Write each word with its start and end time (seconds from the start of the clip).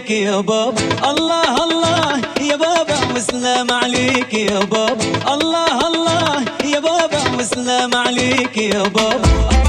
عليك 0.00 0.10
يا 0.10 0.40
بابا 0.40 0.82
الله 1.10 1.64
الله 1.64 2.20
يا 2.40 2.56
بابا 2.56 2.96
وسلام 3.16 3.70
عليك 3.70 4.34
يا 4.34 4.58
بابا 4.58 5.04
الله 5.34 5.86
الله 5.88 6.44
يا 6.64 6.80
بابا 6.80 7.20
وسلام 7.38 7.94
عليك 7.94 8.56
يا 8.56 8.82
بابا 8.82 9.59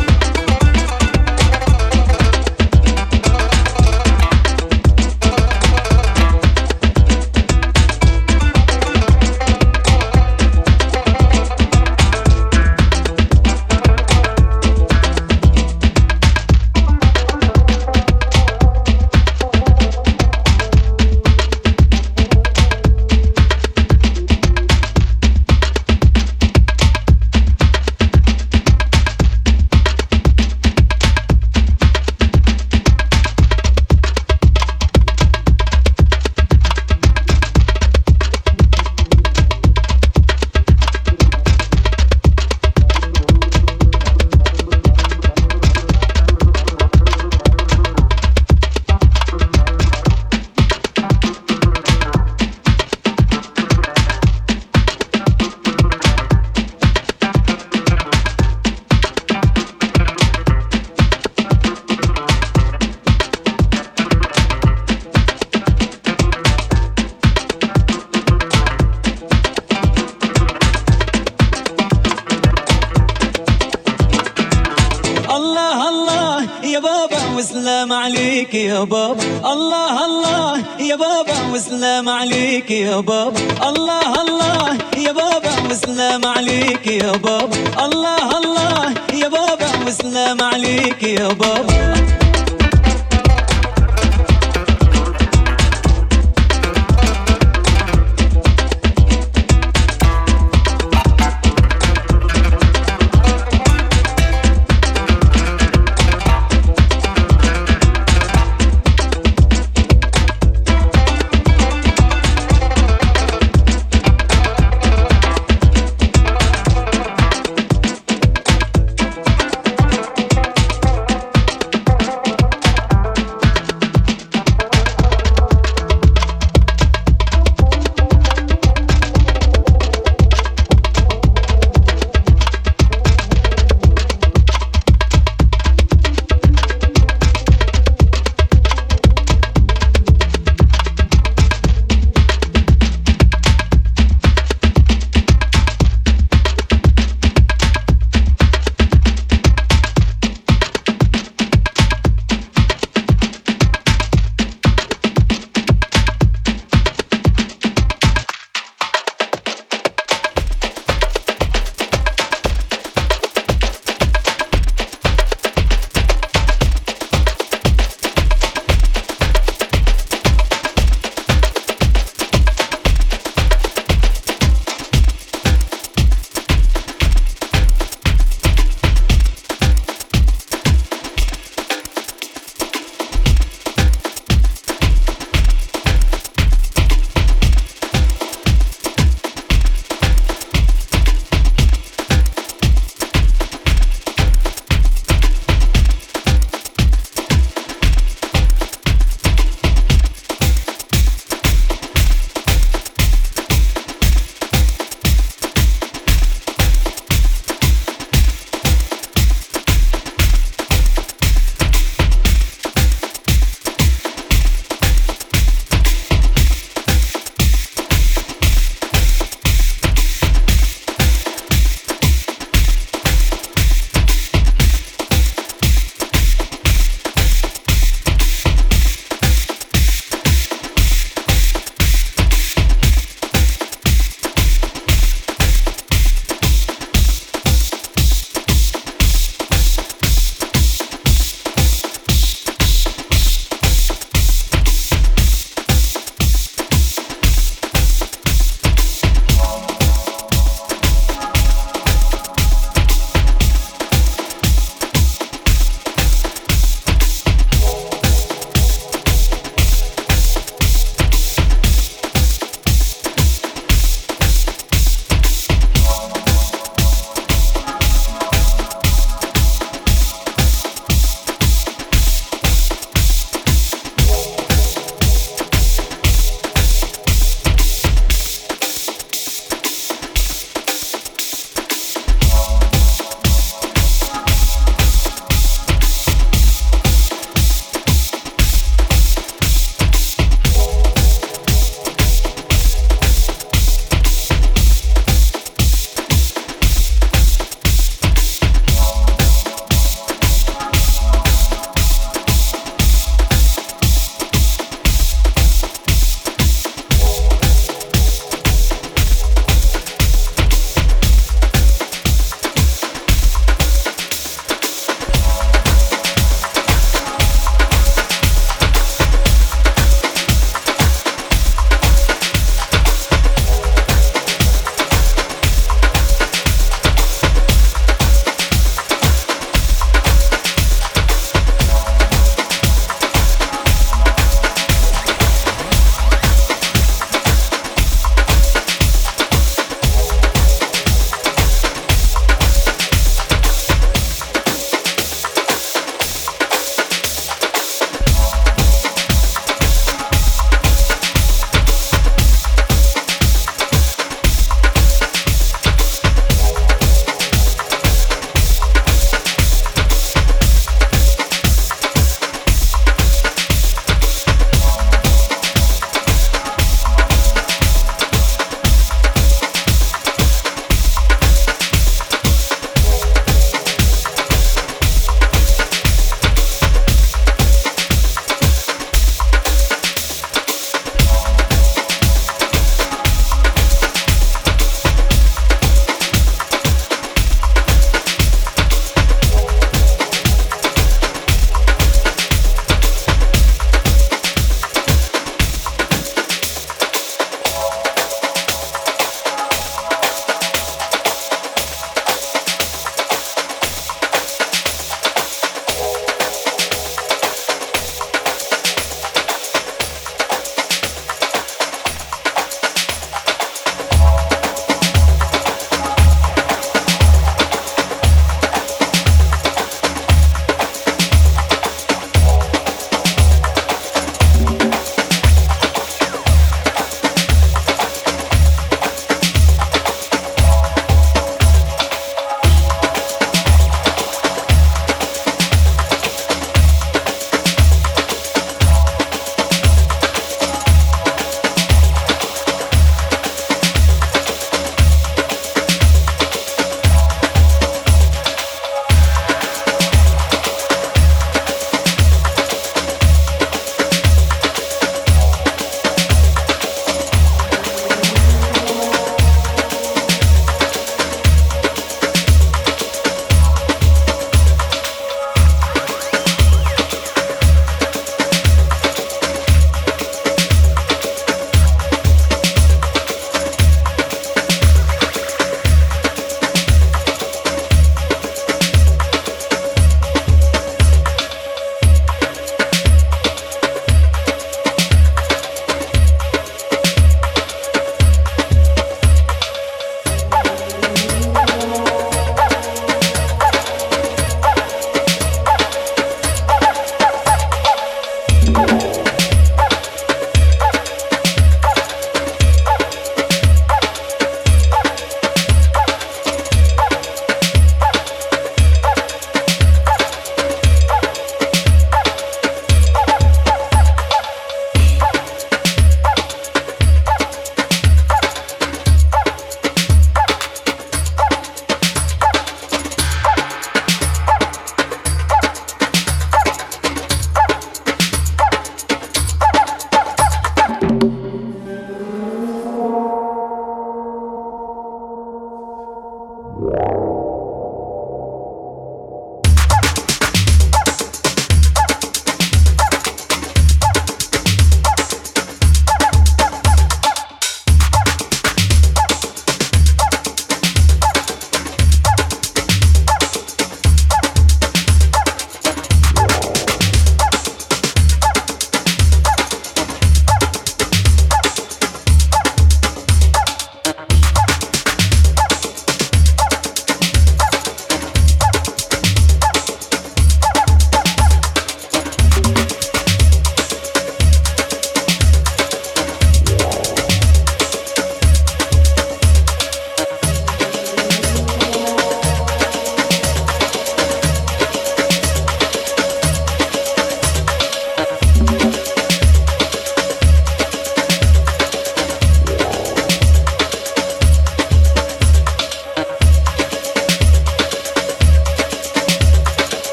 يا 76.71 76.79
بابا 76.79 77.35
وسلام 77.37 77.93
عليك 77.93 78.53
يا 78.53 78.83
بابا. 78.83 79.23
الله 79.53 80.05
الله 80.05 80.63
يا 80.79 80.95
بابا 80.95 81.37
وسلام 81.53 82.09
عليك 82.09 82.71
يا 82.71 82.99
بابا. 82.99 83.39
الله 83.69 84.21
الله 84.21 84.77
يا 84.97 85.11
بابا 85.11 85.53
وسلام 85.69 86.25
عليك 86.25 86.87
يا 86.87 87.11
بابا. 87.11 87.57
الله 87.85 88.37
الله 88.37 88.93
يا 89.13 89.27
بابا 89.27 89.69
وسلام 89.87 90.41
عليك 90.41 91.03
يا 91.03 91.27
بابا. 91.27 92.20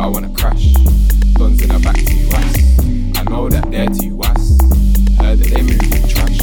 I 0.00 0.06
wanna 0.06 0.30
crash. 0.30 0.72
Guns 1.34 1.60
in 1.60 1.68
the 1.68 1.78
back, 1.84 1.96
too 1.96 2.26
ass. 2.32 3.18
I 3.18 3.22
know 3.30 3.50
that 3.50 3.70
they're 3.70 3.86
too 3.86 4.18
ass. 4.24 4.56
Heard 5.20 5.38
that 5.40 5.50
they 5.52 5.60
move 5.60 5.92
in 5.92 6.08
trash. 6.08 6.40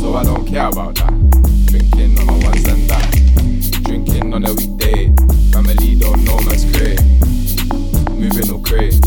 So 0.00 0.14
I 0.14 0.24
don't 0.24 0.46
care 0.46 0.68
about 0.68 0.94
that. 0.94 1.12
Drinking 1.66 2.18
on 2.18 2.26
my 2.26 2.48
ones 2.48 2.66
and 2.66 2.88
that. 2.88 3.82
Drinking 3.84 4.32
on 4.32 4.46
a 4.46 4.54
weekday. 4.54 5.12
Family 5.52 5.96
don't 5.96 6.24
know 6.24 6.40
man's 6.40 6.64
cray. 6.74 6.96
Moving 8.16 8.50
all 8.50 8.62
crazy. 8.62 8.97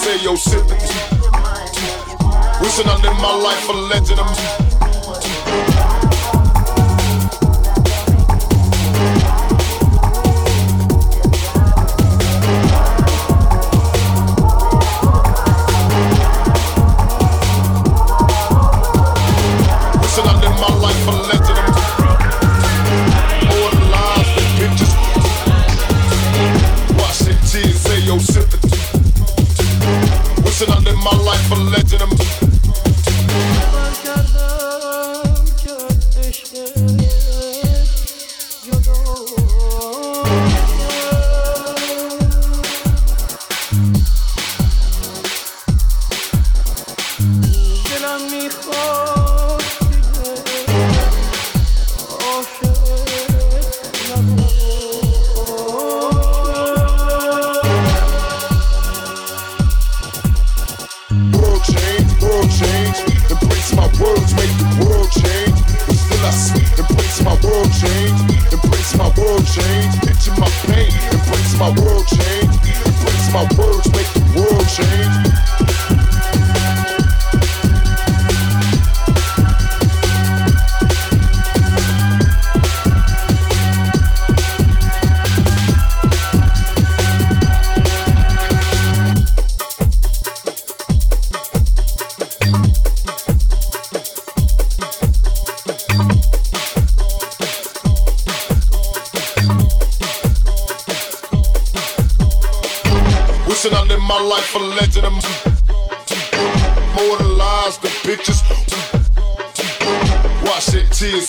Say 0.00 0.22
your 0.22 0.36
sympathy. 0.36 0.76
Wishing 2.60 2.88
I 2.88 2.96
live 3.02 3.16
my 3.20 3.36
life 3.36 3.68
a 3.68 3.72
legend. 3.72 4.20
my 31.02 31.16
life 31.24 31.50
a 31.50 31.54
legend. 31.54 32.02
I'm 32.02 32.49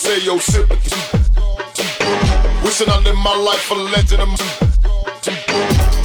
say 0.02 0.18
yo 0.24 0.36
sympathy. 0.38 0.90
Wishing 2.64 2.88
I 2.90 2.98
lived 3.04 3.18
my 3.18 3.36
life 3.36 3.70
a 3.70 3.74
legend. 3.74 4.32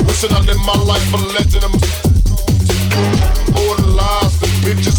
Wishing 0.05 0.33
I 0.37 0.39
lived 0.45 0.63
my 0.69 0.77
life 0.85 1.13
a 1.13 1.19
legend. 1.33 1.63
All 3.57 3.75
the 3.81 3.87
lies, 3.97 4.33
the 4.39 4.47
bitches. 4.61 4.97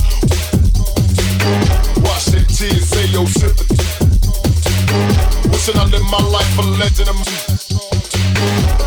Wash 2.02 2.24
their 2.32 2.44
tears, 2.56 2.88
say 2.88 3.06
yo 3.14 3.24
sympathy. 3.26 3.76
Wishing 5.50 5.78
I 5.78 5.84
lived 5.84 6.10
my 6.10 6.22
life 6.34 6.58
a 6.58 6.62
legend. 6.82 8.77